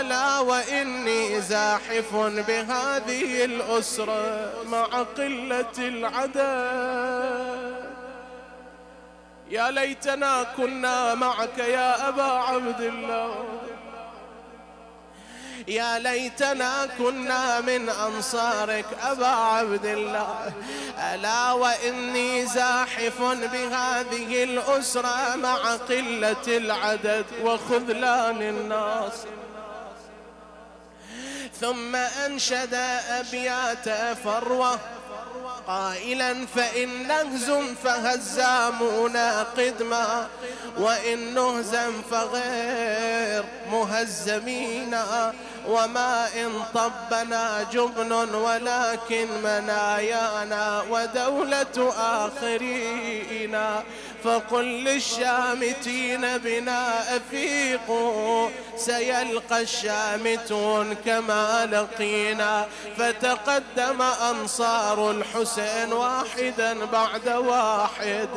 ألا 0.00 0.38
وإني 0.38 1.40
زاحف 1.40 2.14
بهذه 2.14 3.44
الأسرة 3.44 4.52
مع 4.66 4.84
قلة 5.02 5.78
العدد. 5.78 7.20
يا 9.50 9.70
ليتنا 9.70 10.46
كنا 10.56 11.14
معك 11.14 11.58
يا 11.58 12.08
أبا 12.08 12.22
عبد 12.22 12.80
الله. 12.80 13.59
يا 15.70 15.98
ليتنا 15.98 16.88
كنا 16.98 17.60
من 17.60 17.88
أنصارك 17.88 18.86
أبا 19.02 19.26
عبد 19.26 19.86
الله. 19.86 20.52
ألا 20.98 21.52
وإني 21.52 22.46
زاحف 22.46 23.22
بهذه 23.22 24.44
الأسرة 24.44 25.36
مع 25.36 25.74
قلة 25.76 26.46
العدد 26.46 27.26
وخذلان 27.42 28.42
الناس 28.42 29.12
ثم 31.60 31.96
أنشد 31.96 32.74
أبيات 33.08 34.16
فروة. 34.24 34.78
قائلا 35.66 36.46
فإن 36.46 37.08
نهزم 37.08 37.74
فهزامونا 37.84 39.42
قدما 39.42 40.26
وإن 40.78 41.34
نهزم 41.34 42.02
فغير 42.10 43.44
مهزمين. 43.72 44.96
وما 45.70 46.28
إن 46.34 46.50
طبنا 46.74 47.66
جبن 47.72 48.12
ولكن 48.34 49.26
منايانا 49.44 50.82
ودولة 50.90 51.92
آخرينا. 51.98 53.82
فقل 54.24 54.64
للشامتين 54.64 56.38
بنا 56.38 57.16
أفيقوا 57.16 58.48
سيلقى 58.76 59.60
الشامتون 59.60 60.94
كما 60.94 61.66
لقينا. 61.66 62.66
فتقدم 62.98 64.02
أنصار 64.02 65.10
الحسين 65.10 65.92
واحدا 65.92 66.84
بعد 66.84 67.28
واحد. 67.28 68.28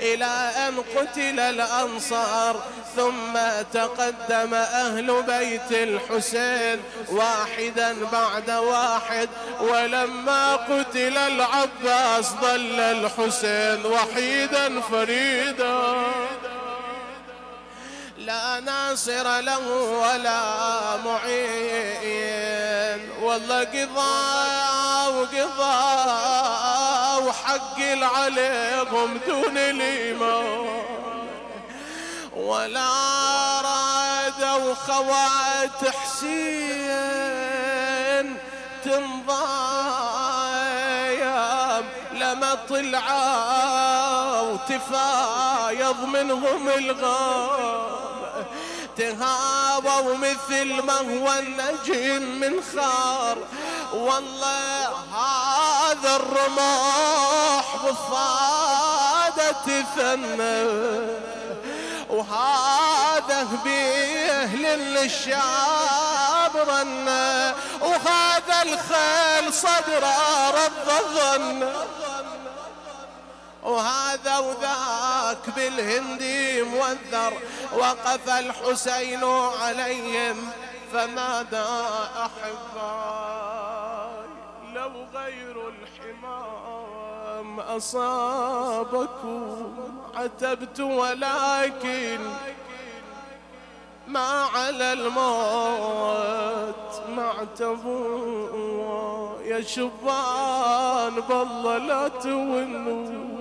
إلى 0.00 0.50
أن 0.68 0.74
قتل 0.96 1.40
الأنصار 1.40 2.62
ثم 2.96 3.38
تقدم 3.72 4.54
أهل 4.54 5.22
بيت 5.22 5.72
الحسين 5.72 6.80
واحدا 7.08 7.96
بعد 8.12 8.50
واحد. 8.50 9.28
ولما 9.60 10.56
قتل 10.56 11.16
العباس 11.18 12.26
ظل 12.42 12.80
الحسين 12.80 13.86
وحيدا 13.86 14.80
فريدا 14.80 15.15
لا 18.18 18.60
ناصر 18.60 19.40
له 19.40 19.68
ولا 20.02 20.42
معين. 20.96 23.00
والله 23.22 23.64
قضاء 23.64 25.12
وقضاء 25.12 27.22
وحق 27.22 27.80
عليهم 28.16 29.20
دون 29.26 29.58
الإيمان. 29.58 30.66
ولا 32.36 32.90
رادوا 33.60 34.74
خوات 34.74 35.80
حسين 36.02 37.46
تنضايم 38.84 39.36
لما 42.12 42.54
طلعوا 42.68 43.95
تفايض 44.68 46.04
منهم 46.04 46.68
الغام 46.68 47.96
تهابوا 48.96 50.16
مثل 50.16 50.82
ما 50.82 50.98
هو 50.98 51.32
النجم 51.38 52.22
من 52.22 52.62
خار. 52.76 53.38
والله 53.92 54.88
هذا 55.14 56.16
الرماح 56.16 57.64
بفادة 57.84 59.84
ثنى. 59.96 60.66
وهذا 62.10 63.46
بيه 63.64 64.56
للشاب 64.56 66.56
رنة 66.56 67.54
وهذا 67.80 68.62
الخيل 68.62 69.54
صدره 69.54 70.50
رد 70.50 70.88
الظن 70.88 71.72
وهذا 73.66 74.38
وذاك 74.38 75.50
بالهندي 75.56 76.62
موذر 76.62 77.32
وقف 77.78 78.28
الحسين 78.28 79.24
عليهم 79.62 80.36
فنادى 80.92 81.64
أحباي. 82.26 84.26
لو 84.74 84.92
غير 85.14 85.56
الحمام 85.68 87.60
أصابكم 87.60 89.74
عتبت 90.14 90.80
ولكن 90.80 92.20
ما 94.08 94.46
على 94.54 94.92
الموت 94.92 97.02
ما 97.08 97.32
اعتبوا. 97.38 99.42
يا 99.42 99.60
شبان 99.60 101.14
بالله 101.28 101.78
لا 101.78 102.08
تونوا. 102.08 103.35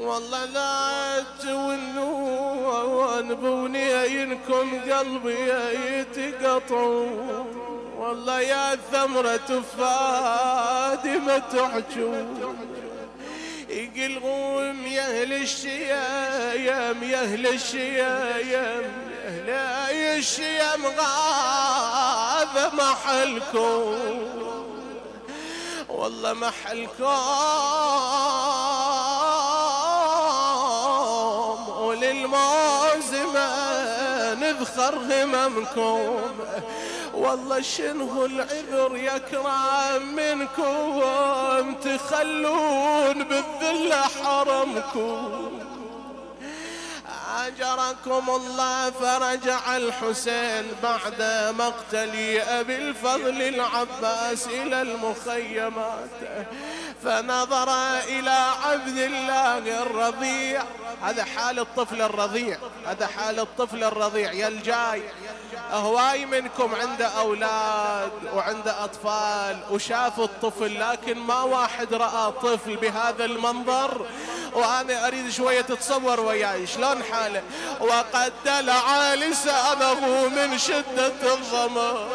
والله 0.00 0.44
لا 0.44 1.24
تونوا 1.42 3.20
بنيينكم 3.20 4.80
قلبي 4.92 5.52
يتقطعوا. 5.98 7.44
والله 7.98 8.40
يا 8.40 8.78
ثمرة 8.92 9.62
فادمة 9.78 11.38
تحجوا. 11.38 12.24
يقلغون 13.68 14.86
يا 14.86 15.22
أهل 15.22 15.32
الشيايم 15.32 17.02
يا 17.02 17.22
أهل 17.22 17.46
الشيايم 17.46 18.82
يا 19.46 19.88
أهل 19.88 20.18
الشيم 20.18 20.86
غاذا 20.98 22.70
محلكم. 22.72 23.94
والله 25.88 26.32
محلكم. 26.32 27.04
نذخر 34.60 34.94
هممكم 34.94 36.20
والله 37.14 37.60
شنو 37.60 38.26
العذر 38.26 38.96
يا 38.96 39.18
كرام 39.18 40.16
منكم؟ 40.16 41.74
تخلون 41.74 43.24
بالذل 43.24 43.94
حرمكم. 43.94 45.50
أجركم 47.46 48.30
الله 48.30 48.90
فرجع 48.90 49.76
الحسين 49.76 50.72
بعد 50.82 51.52
مقتل 51.58 52.40
أبي 52.48 52.76
الفضل 52.76 53.42
العباس 53.42 54.46
إلى 54.46 54.82
المخيمات. 54.82 56.10
فنظر 57.04 57.70
إلى 57.98 58.52
عبد 58.64 58.98
الله 58.98 59.82
الرضيع. 59.82 60.64
هذا 61.02 61.24
حال 61.24 61.58
الطفل 61.58 62.02
الرضيع. 62.02 62.58
هذا 62.86 63.06
حال 63.06 63.40
الطفل 63.40 63.84
الرضيع. 63.84 64.32
يا 64.32 64.48
الجاي 64.48 65.02
هواي 65.72 66.26
منكم 66.26 66.74
عنده 66.74 67.06
أولاد 67.06 68.10
وعنده 68.34 68.84
أطفال. 68.84 69.58
وشاف 69.70 70.20
الطفل 70.20 70.80
لكن 70.80 71.18
ما 71.18 71.42
واحد 71.42 71.94
رأى 71.94 72.32
طفل 72.32 72.76
بهذا 72.76 73.24
المنظر. 73.24 74.06
وأنا 74.54 75.06
أريد 75.06 75.30
شوية 75.30 75.60
تتصور 75.60 76.20
وياي. 76.20 76.66
شلون 76.66 77.02
حاله؟ 77.02 77.42
وقد 77.80 78.32
دلع 78.44 79.14
لسانه 79.14 80.28
من 80.28 80.58
شدة 80.58 81.32
الظما 81.34 82.08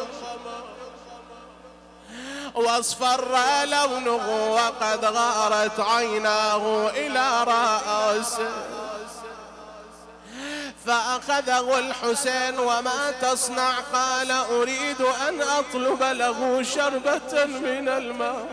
واصفر 2.56 3.38
لونه 3.66 4.54
وقد 4.54 5.06
غارت 5.06 5.80
عيناه 5.80 6.90
إلى 6.90 7.44
رأسه. 7.44 8.52
فأخذه 10.86 11.80
الحسين 11.80 12.60
وما 12.60 13.12
تصنع؟ 13.22 13.74
قال 13.94 14.32
أريد 14.32 15.02
أن 15.02 15.42
أطلب 15.42 16.04
له 16.04 16.64
شربة 16.64 17.46
من 17.46 17.90
الماء. 17.90 18.46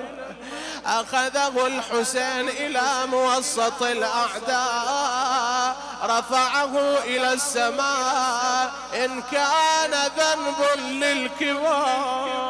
أخذه 0.86 1.66
الحسين 1.66 2.48
إلى 2.48 3.06
موسط 3.06 3.82
الأعداء. 3.82 5.76
رفعه 6.02 6.98
إلى 7.04 7.32
السماء. 7.32 8.72
إن 8.94 9.22
كان 9.22 10.10
ذنب 10.18 10.66
للكبار. 10.88 12.42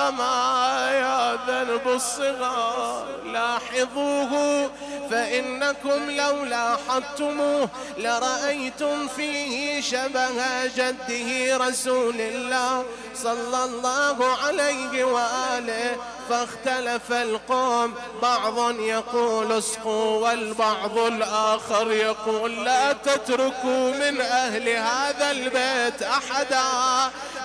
فما 0.00 0.90
يا 0.92 1.38
ذنب 1.46 1.88
الصغار 1.88 3.06
لاحظوه 3.24 4.70
فإنكم 5.10 6.10
لو 6.10 6.44
لاحظتموه 6.44 7.68
لرأيتم 7.98 9.08
فيه 9.08 9.80
شبه 9.80 10.66
جده 10.66 11.56
رسول 11.56 12.20
الله 12.20 12.84
صلى 13.14 13.64
الله 13.64 14.36
عليه 14.44 15.04
وآله. 15.04 15.96
فاختلف 16.30 17.12
القوم 17.12 17.94
بعض 18.22 18.80
يقول 18.80 19.52
اسقوا 19.52 20.28
والبعض 20.28 20.98
الآخر 20.98 21.92
يقول 21.92 22.64
لا 22.64 22.92
تتركوا 22.92 23.90
من 23.90 24.20
أهل 24.20 24.68
هذا 24.68 25.30
البيت 25.30 26.02
أحدا. 26.02 26.62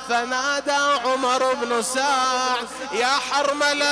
فنادى 0.10 0.72
عمر 1.06 1.54
بن 1.54 1.82
سعد 1.82 2.45
يا 2.92 3.20
حرملة. 3.32 3.86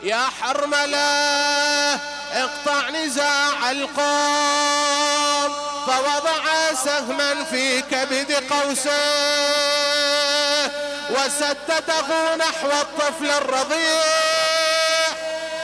يا 0.00 0.26
حرملة. 0.40 1.98
اقطع 2.32 2.90
نزاع 2.90 3.70
القوم. 3.70 5.54
فوضع 5.86 6.72
سهما 6.84 7.44
في 7.44 7.82
كبد 7.82 8.32
قوسه 8.50 9.02
وسدده 11.10 12.36
نحو 12.36 12.70
الطفل 12.70 13.30
الرضيع. 13.30 14.02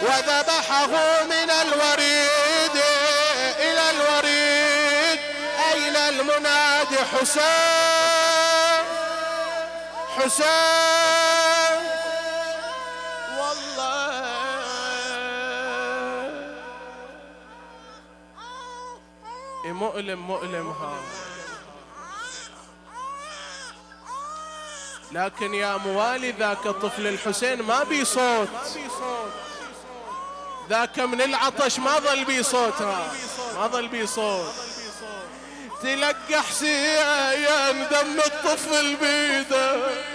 وذبحه 0.02 0.86
من 1.24 1.50
الوريد 1.50 2.76
إلى 3.60 3.90
الوريد. 3.90 5.20
أين 5.72 5.96
المنادي 5.96 6.96
حسين؟ 7.12 8.17
حسين. 10.18 11.80
والله. 13.38 13.88
مؤلم 19.64 20.18
مؤلم 20.18 20.70
هذا 20.70 21.02
لكن 25.12 25.54
يا 25.54 25.76
موالي 25.76 26.30
ذاك 26.30 26.66
الطفل 26.66 27.06
الحسين 27.06 27.62
ما 27.62 27.82
بي 27.82 28.04
صوت. 28.04 28.48
ذاك 30.68 30.98
من 30.98 31.22
العطش 31.22 31.78
ما 31.78 31.98
ظل 31.98 32.24
بي 32.24 32.42
صوت 32.42 32.82
ما 33.54 33.66
ظل 33.66 33.88
بي 33.88 34.06
صوت. 34.06 34.54
تلقى 35.82 36.42
حسين 36.42 37.88
دم 37.90 38.20
الطفل 38.26 38.96
بيده. 38.96 40.07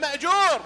مأجور. 0.00 0.60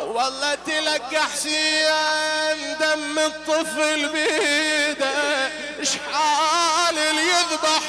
والله 0.00 0.54
تلقى 0.54 1.22
حسين 1.22 2.78
دم 2.80 3.18
الطفل 3.18 4.08
بيده. 4.08 5.48
اشحال 5.80 6.98
اللي 6.98 7.22
يذبح 7.22 7.82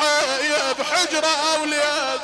بحجرة 0.80 1.28
اولياد 1.28 2.20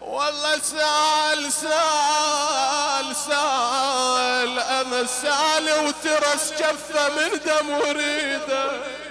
والله 0.00 0.58
سال 0.58 1.52
سال 1.52 3.16
سال. 3.26 4.58
أنا 4.58 5.06
سال 5.06 5.72
وترس 5.86 6.52
جفة 6.58 7.08
من 7.08 7.40
دم 7.46 7.70
وريده. 7.70 9.01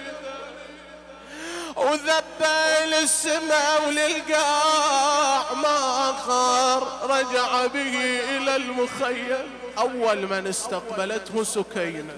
وذبه 1.90 2.84
للسماء 2.86 3.88
وللقاع 3.88 5.52
ما 5.54 6.10
اخر 6.10 7.06
رجع 7.10 7.66
به 7.66 8.20
إلى 8.36 8.56
المخيم. 8.56 9.50
أول 9.78 10.26
من 10.26 10.46
استقبلته 10.46 11.44
سكينة. 11.44 12.14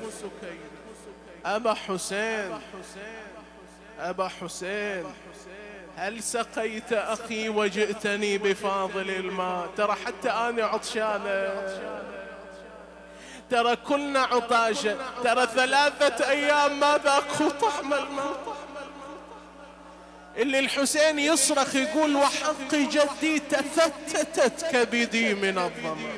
أبا 1.47 1.75
حسين. 1.75 2.61
أبا 4.01 4.29
حسين. 4.29 5.05
هل 5.97 6.23
سقيت 6.23 6.93
أخي 6.93 7.49
وجئتني 7.49 8.39
بفاضل 8.39 9.11
الماء؟ 9.11 9.69
ترى 9.77 9.97
حتى 10.07 10.31
أنا 10.31 10.65
عطشانة. 10.65 11.69
ترى 13.51 13.77
كلنا 13.77 14.21
عطاشة. 14.21 14.97
ترى 15.25 15.47
ثلاثة 15.47 16.31
أيام 16.31 16.81
ما 16.81 17.01
ذاقوا 17.05 17.51
طعم 17.61 17.95
الماء. 17.95 18.57
اللي 20.37 20.59
الحسين 20.59 21.19
يصرخ 21.19 21.75
يقول 21.75 22.17
وحق 22.17 22.75
جدي 22.75 23.39
تفتتت 23.39 24.67
كبدي 24.73 25.35
من 25.35 25.59
الظما 25.59 26.13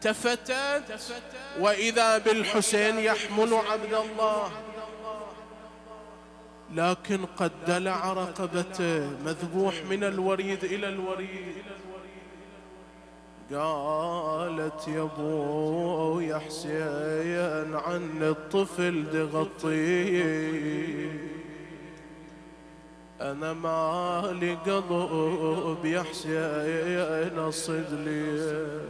تفتت 0.00 1.00
وإذا 1.58 2.18
بالحسين 2.18 2.98
يحمل 2.98 3.54
عبد 3.54 3.94
الله. 3.94 4.52
لكن 6.74 7.26
قد 7.26 7.52
دلع 7.66 8.12
رقبته 8.12 9.10
مذبوح 9.24 9.74
من 9.90 10.04
الوريد 10.04 10.64
إلى 10.64 10.88
الوريد. 10.88 11.54
قالت 13.52 14.88
يا 14.88 15.02
ابو 15.02 16.20
يا 16.20 16.38
حسين 16.38 17.74
عن 17.74 18.22
الطفل 18.22 19.04
دغطيه 19.12 20.20
أنا 23.20 23.52
مالي 23.52 24.54
قلب 24.54 25.84
يا 25.84 26.02
حسين 26.02 27.38
اصد 27.38 27.86
لي. 28.04 28.80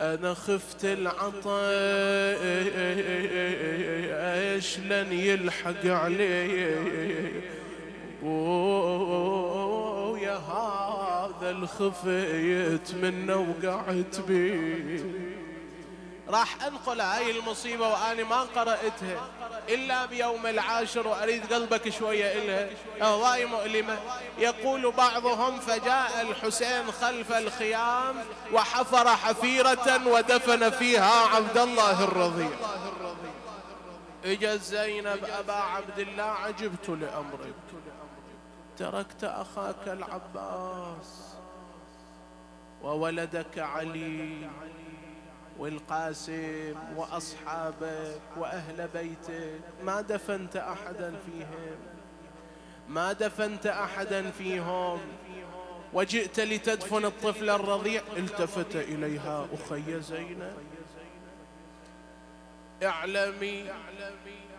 أنا 0.00 0.34
خفت 0.34 0.84
العطش 0.84 1.46
لن 4.78 5.12
يلحق 5.12 5.86
علي؟ 5.86 6.76
هذا 10.36 11.50
الخفيت 11.50 12.94
منه 12.94 13.36
وقعت 13.36 14.20
بيه 14.20 15.04
راح 16.28 16.62
انقل 16.62 17.00
هاي 17.00 17.38
المصيبة 17.38 17.88
واني 17.88 18.24
ما 18.24 18.40
قرأتها 18.40 19.28
إلا 19.68 20.06
بيوم 20.06 20.46
العاشر 20.46 21.08
وأريد 21.08 21.52
قلبك 21.52 21.88
شوية 21.88 22.32
إلها. 22.32 22.68
هواي 23.02 23.44
مؤلمة. 23.44 23.98
يقول 24.38 24.92
بعضهم 24.92 25.60
فجاء 25.60 26.26
الحسين 26.30 26.92
خلف 26.92 27.32
الخيام 27.32 28.16
وحفر 28.52 29.08
حفيرة 29.08 30.08
ودفن 30.08 30.70
فيها 30.70 31.26
عبد 31.34 31.58
الله 31.58 32.04
الرضيع. 32.04 32.50
إجا 34.24 34.56
زينب 34.56 35.24
أبا 35.38 35.52
عبد 35.52 35.98
الله 35.98 36.22
عجبت 36.22 36.88
لأمرك. 36.88 37.54
تركت 38.78 39.24
أخاك 39.24 39.88
العباس 39.88 41.36
وولدك 42.82 43.58
علي 43.58 44.50
والقاسم 45.58 46.74
وأصحابك 46.96 48.20
وأهل 48.36 48.88
بيتك. 48.94 49.60
ما 49.84 50.00
دفنت 50.00 50.56
أحدا 50.56 51.14
فيهم. 51.26 51.76
ما 52.88 53.12
دفنت 53.12 53.66
أحدا 53.66 54.30
فيهم. 54.30 55.00
وجئت 55.92 56.40
لتدفن 56.40 57.04
الطفل 57.04 57.50
الرضيع. 57.50 58.02
التفت 58.16 58.76
إليها 58.76 59.46
أخي 59.52 60.00
زينب. 60.00 60.56
اعلمي 62.82 63.70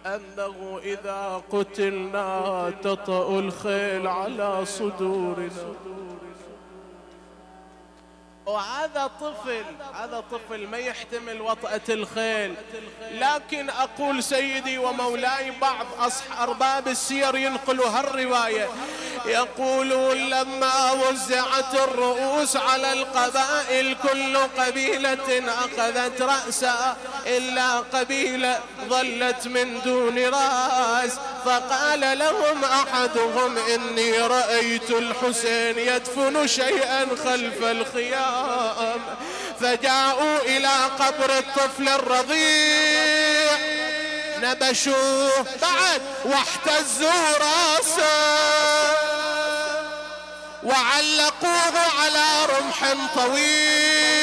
أنه 0.06 0.80
إذا 0.84 1.41
قتلنا 1.52 2.74
تطأ 2.82 3.39
الخيل 3.39 4.08
على 4.08 4.66
صدورنا. 4.66 5.74
وهذا 8.48 9.12
طفل 9.22 9.64
هذا 9.93 10.24
طفل 10.32 10.68
ما 10.68 10.78
يحتمل 10.78 11.41
وطأة 11.41 11.82
الخيل. 11.89 12.56
لكن 13.12 13.70
أقول 13.70 14.24
سيدي 14.24 14.78
ومولاي 14.78 15.52
بعض 15.52 15.86
أصح 16.00 16.41
أرباب 16.41 16.88
السير 16.88 17.36
ينقلوا 17.36 17.89
هالرواية 17.89 18.70
يقولون 19.26 20.18
لما 20.18 20.91
وزعت 20.91 21.74
الرؤوس 21.74 22.56
على 22.56 22.93
القبائل 22.93 23.95
كل 24.04 24.38
قبيلة 24.38 25.43
أخذت 25.48 26.22
رأسا 26.22 26.98
إلا 27.26 27.80
قبيلة 27.80 28.60
ظلت 28.89 29.48
من 29.48 29.82
دون 29.86 30.26
رأس. 30.26 31.20
فقال 31.45 32.20
لهم 32.20 32.64
أحدهم 32.64 33.58
إني 33.58 34.20
رأيت 34.20 34.89
الحسين 34.89 35.80
يدفن 35.80 36.48
شيئا 36.48 37.08
خلف 37.26 37.64
الخيام 37.64 38.37
فجاءوا 39.62 40.38
إلى 40.40 40.76
قبر 41.00 41.38
الطفل 41.38 41.90
الرضيع. 41.90 43.58
نبشوه 44.38 45.46
بعد 45.62 46.02
واحتزوا 46.26 47.38
راسه. 47.38 48.38
وعلقوه 50.64 51.78
على 52.02 52.46
رمح 52.46 52.94
طويل. 53.16 54.16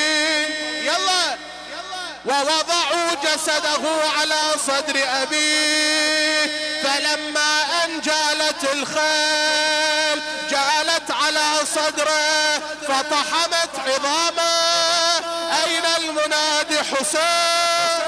ووضعوا 2.35 3.15
جسده 3.23 3.85
على 4.19 4.41
صدر 4.59 4.97
أبيه 5.23 6.47
فلما 6.83 7.63
أن 7.85 8.01
جالت 8.01 8.65
الخيل 8.73 10.23
جالت 10.51 11.11
على 11.11 11.67
صدره 11.67 12.59
فطحمت 12.89 13.79
عظامه. 13.79 14.55
أين 15.65 15.85
المنادي 15.99 16.79
حسين؟ 16.79 18.05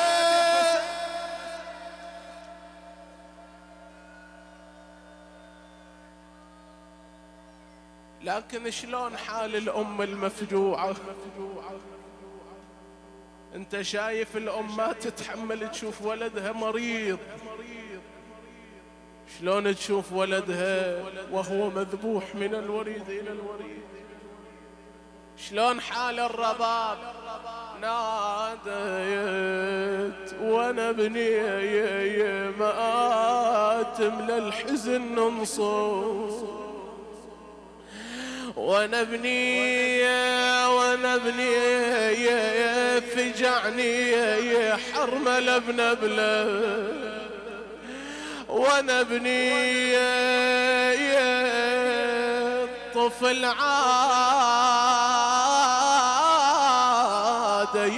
لكن 8.23 8.71
شلون 8.71 9.17
حال 9.17 9.57
الأم 9.57 10.03
المفجوعة؟ 10.03 10.95
انت 13.57 13.83
شايف 13.83 14.37
الأم 14.37 14.77
ما 14.77 14.93
تتحمل 14.93 15.71
تشوف 15.71 16.03
ولدها 16.03 16.53
مريض. 16.53 17.19
شلون 19.39 19.75
تشوف 19.77 20.13
ولدها 20.13 21.03
وهو 21.31 21.71
مذبوح 21.71 22.35
من 22.35 22.55
الوريد 22.55 23.09
إلى 23.09 23.33
الوريد؟ 23.33 23.83
شلون 25.37 25.81
حال 25.81 26.21
الرباب 26.21 26.99
ناديت 27.81 28.75
وأنا 30.41 30.93
بني 30.93 31.41
مآتم 32.51 34.21
للحزن 34.21 35.01
ننصر. 35.01 36.66
ونبني 38.57 40.03
ونبني 40.67 41.57
فجعني 43.01 44.77
حرمل 44.77 45.49
ابن 45.49 45.95
بلا 45.95 46.47
ونبني 48.49 49.97
طفل 52.95 53.45
عاد 53.45 53.77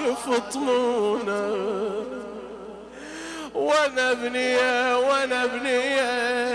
يفطمونه 0.07 1.49
ونبني 3.89 4.57
ونبني 4.95 6.01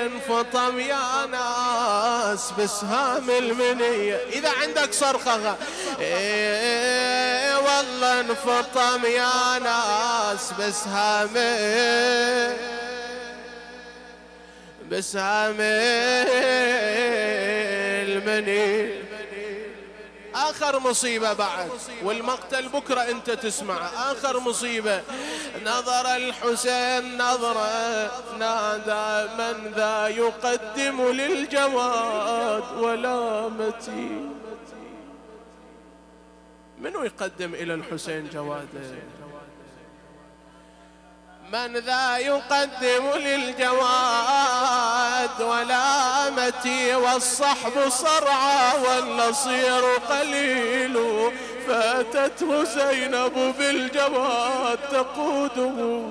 انفطم 0.05 0.79
يا 0.79 1.25
ناس 1.31 2.51
بسهام 2.59 3.29
المنية. 3.29 4.19
إذا 4.33 4.49
عندك 4.61 4.93
صرخة 4.93 5.57
إيه 5.99 7.57
والله 7.57 8.19
انفطم 8.19 9.05
يا 9.05 9.59
ناس 9.59 10.51
بسهام 10.59 11.29
بسهام 14.91 15.55
المنية. 18.07 19.02
آخر 20.63 20.79
مصيبة 20.79 21.33
بعد 21.33 21.69
والمقتل 22.03 22.69
بكرة 22.69 23.01
أنت 23.01 23.29
تسمع. 23.29 23.77
آخر 24.11 24.39
مصيبة 24.39 25.01
نظر 25.65 26.15
الحسين 26.15 27.17
نظرة 27.17 28.11
نادى 28.39 29.33
من 29.37 29.71
ذا 29.75 30.07
يقدم 30.07 31.01
للجواد 31.11 32.63
ولا 32.79 33.47
متي 33.49 34.29
منو 36.81 37.03
يقدم 37.03 37.53
إلى 37.53 37.73
الحسين 37.73 38.29
جواده 38.33 38.81
من 41.53 41.77
ذا 41.77 42.17
يقدم 42.17 43.11
للجواد 43.15 43.69
ولا 45.41 46.29
متي 46.29 46.95
والصحب 46.95 47.89
صرعى 47.89 48.71
والنصير 48.87 49.83
قليل. 50.09 50.97
فاتته 51.67 52.63
زينب 52.63 53.55
بالجواد 53.59 54.79
تقوده. 54.91 56.03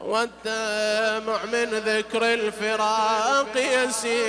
والدمع 0.00 1.44
من 1.52 1.82
ذكر 1.86 2.34
الفراق 2.34 3.56
يسيل. 3.56 4.24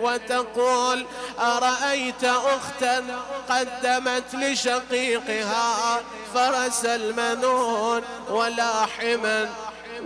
وتقول 0.00 1.04
أرأيت 1.38 2.24
أختا 2.24 3.04
قدمت 3.48 4.34
لشقيقها 4.34 6.00
فرس 6.34 6.84
المنون 6.84 8.02
ولاحما 8.30 9.48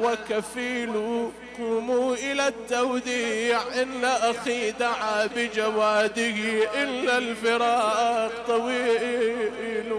وكفيل 0.00 1.30
قوموا 1.58 2.14
إلى 2.14 2.48
التوديع 2.48 3.62
إن 3.82 4.04
أخي 4.04 4.70
دعا 4.70 5.26
بجواده 5.26 6.34
إلا 6.82 7.18
الفراق 7.18 8.32
طويل. 8.46 9.98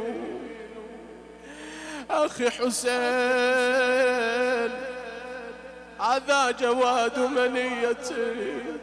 أخي 2.10 2.50
حسين 2.50 2.96
هذا 6.00 6.52
جواد 6.52 7.20
منيتي 7.20 8.75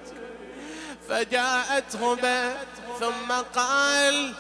فجاءت 1.09 1.97
هبة 1.97 2.55
ثم 3.01 3.33
قال 3.57 4.35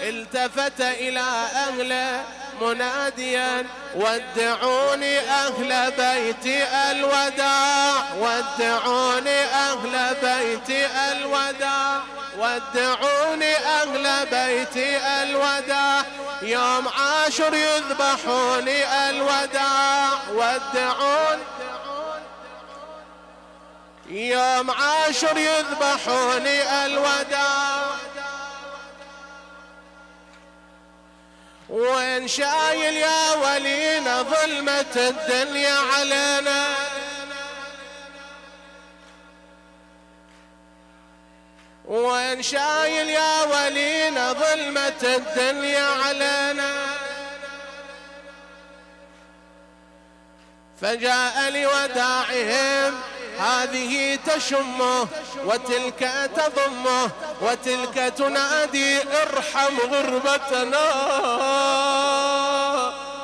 التفت 0.00 0.80
إلى 0.80 1.20
أهله 1.54 2.24
مناديا 2.60 3.66
ودعوني 3.94 5.18
أهل 5.18 5.90
بيت 5.90 6.46
الوداع 6.90 7.94
ودعوني 8.18 9.44
أهل 9.44 10.16
بيت 10.22 10.88
الوداع 11.10 12.00
ودعوني 12.38 13.56
أهل 13.56 14.26
بيت 14.26 14.76
الوداع. 15.22 16.02
يوم 16.42 16.88
عاشر 16.88 17.54
يذبحوني 17.54 19.10
الوداع 19.10 20.08
ودعوني 20.34 21.42
يوم 24.12 24.70
عاشر 24.70 25.36
يذبحوني 25.36 26.86
الوداع. 26.86 27.86
وين 31.68 32.28
شايل 32.28 32.96
يا 32.96 33.32
ولينا 33.32 34.22
ظلمة 34.22 34.94
الدنيا 34.96 35.74
علينا. 35.74 36.74
وين 41.84 42.42
شايل 42.42 43.08
يا 43.08 43.42
ولينا 43.42 44.32
ظلمة 44.32 45.02
الدنيا 45.02 45.86
علينا. 45.86 46.72
فجاء 50.80 51.50
لوداعهم 51.50 53.11
هذه 53.42 54.18
تشمه 54.26 55.08
وتلك 55.44 56.30
تضمه 56.36 57.10
وتلك 57.40 58.12
تنادي 58.18 58.98
ارحم 59.22 59.78
غربتنا 59.92 60.86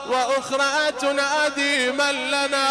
وأخرى 0.09 0.93
تنادي 0.93 1.91
من 1.91 2.31
لنا 2.31 2.69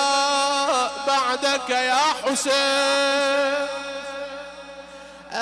بعدك 1.07 1.69
يا 1.69 2.01
حسين. 2.25 3.86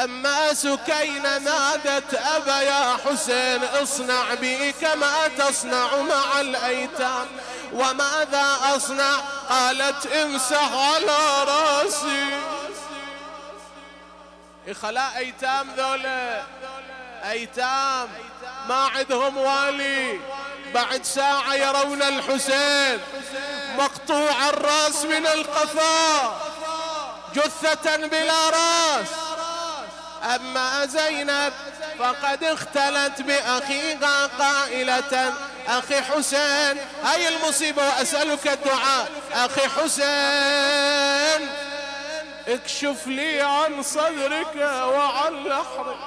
أما 0.04 0.54
سكينة 0.54 1.38
نادت 1.38 2.14
أبا 2.14 2.62
يا 2.62 2.98
حسين 3.06 3.64
اصنع 3.64 4.34
بي 4.34 4.72
كما 4.72 5.28
تصنع 5.28 5.96
مع 5.96 6.42
الأيتام. 6.42 7.28
وماذا 7.74 8.58
أصنع؟ 8.76 9.18
قالت 9.50 10.06
امسح 10.06 10.74
على 10.74 11.44
رأسي. 11.44 12.42
خلا 14.82 15.18
أيتام 15.18 15.68
ذولا 15.78 16.44
أيتام 17.30 18.10
ما 18.68 18.90
عندهم 18.96 19.38
والي. 19.38 20.20
بعد 20.74 21.04
ساعة 21.04 21.54
يرون 21.54 22.02
الحسين 22.02 23.00
مقطوع 23.78 24.50
الرأس 24.50 25.06
من 25.06 25.28
القفا 25.28 26.38
جثة 27.36 27.96
بلا 27.96 28.50
رأس. 28.50 29.25
أما 30.26 30.86
زينب 30.86 31.54
فقد 32.00 32.44
اختلت 32.44 33.22
بأخيها 33.22 34.26
قائلة 34.26 35.34
أخي 35.68 36.02
حسين 36.02 36.78
هاي 37.04 37.28
المصيبة 37.28 37.88
وأسألك 37.88 38.48
الدعاء 38.48 39.08
أخي 39.34 39.62
حسين 39.62 41.50
اكشف 42.48 43.08
لي 43.08 43.42
عن 43.42 43.84
صدرك 43.84 44.56
وعن 44.56 45.44
لحرك 45.44 45.98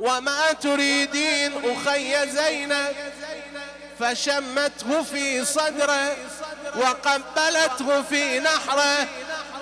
وما 0.00 0.52
تريدين 0.52 1.52
أخي 1.64 2.30
زينب؟ 2.30 2.94
فشمته 4.00 5.02
في 5.02 5.44
صدره 5.44 6.16
وقبلته 6.76 8.02
في 8.02 8.40
نحره 8.40 9.06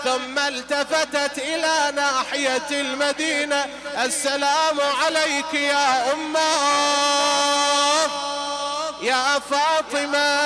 ثم 0.05 0.39
التفتت 0.39 1.39
إلى 1.39 1.93
ناحية 1.97 2.71
المدينة. 2.71 3.67
السلام 4.05 4.81
عليك 4.81 5.55
يا 5.55 6.13
أمة. 6.13 6.41
يا 9.03 9.39
فاطمة 9.51 10.41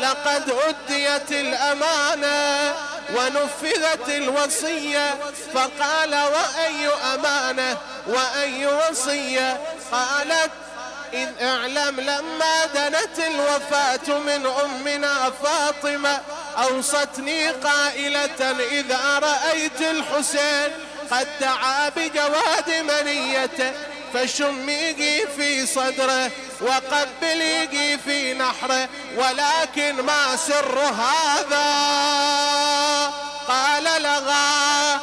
لقد 0.00 0.54
أديت 0.68 1.32
الأمانة 1.32 2.74
ونفذت 3.16 4.08
الوصية. 4.08 5.14
فقال 5.54 6.14
وأي 6.14 6.88
أمانة؟ 7.14 7.78
وأي 8.06 8.66
وصية؟ 8.66 9.60
قالت 9.92 10.50
إذ 11.14 11.28
أعلم 11.42 12.00
لما 12.00 12.66
دنت 12.74 13.18
الوفاة 13.18 14.18
من 14.18 14.46
أمنا 14.46 15.30
فاطمة 15.30 16.20
أوصتني 16.58 17.48
قائلة 17.48 18.56
إذا 18.70 19.18
رأيت 19.18 19.80
الحسين 19.80 20.72
قد 21.10 21.28
دعا 21.40 21.88
بجواد 21.88 22.70
منيته 22.70 23.72
فشميقي 24.14 25.26
في 25.36 25.66
صدره 25.66 26.30
وقبليقي 26.60 27.98
في 27.98 28.34
نحره 28.34 28.88
ولكن 29.16 29.94
ما 30.02 30.36
سر 30.36 30.78
هذا؟ 30.78 31.64
قال 33.48 33.84
لغا 34.02 35.00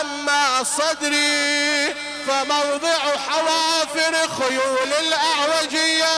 أما 0.00 0.64
صدري 0.64 1.94
فموضع 2.26 2.98
حوافر 3.28 4.14
خيول 4.38 4.92
الأعوجية. 4.92 6.14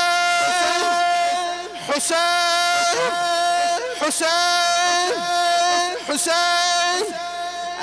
حسين 1.89 3.11
حسين 4.01 5.15
حسين. 6.09 7.05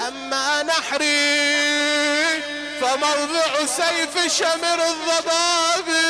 أما 0.08 0.62
نحري 0.62 2.27
فموضع 2.80 3.66
سيف 3.66 4.32
شمر 4.38 4.80
الضبابي 4.86 6.08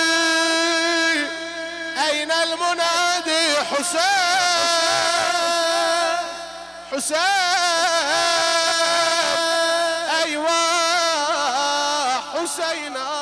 أين 2.11 2.33
المنادي 2.33 3.57
حسين؟ 3.71 3.99
حسين. 6.93 7.19
أيوة 10.23 10.61
حسينا. 12.35 13.18